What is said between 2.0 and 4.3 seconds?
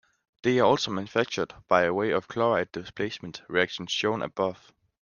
of the chloride displacement reaction shown